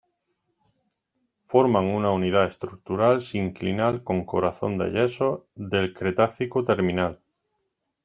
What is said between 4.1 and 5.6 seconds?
corazón de yesos